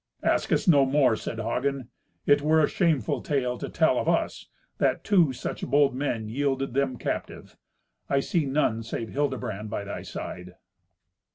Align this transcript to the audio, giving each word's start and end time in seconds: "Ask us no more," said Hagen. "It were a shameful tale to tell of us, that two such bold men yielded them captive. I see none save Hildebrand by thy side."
"Ask 0.23 0.51
us 0.51 0.67
no 0.67 0.83
more," 0.83 1.15
said 1.15 1.39
Hagen. 1.39 1.89
"It 2.25 2.41
were 2.41 2.59
a 2.63 2.67
shameful 2.67 3.21
tale 3.21 3.59
to 3.59 3.69
tell 3.69 3.99
of 3.99 4.09
us, 4.09 4.47
that 4.79 5.03
two 5.03 5.31
such 5.31 5.63
bold 5.67 5.93
men 5.93 6.27
yielded 6.27 6.73
them 6.73 6.97
captive. 6.97 7.55
I 8.09 8.19
see 8.19 8.47
none 8.47 8.81
save 8.81 9.09
Hildebrand 9.09 9.69
by 9.69 9.83
thy 9.83 10.01
side." 10.01 10.55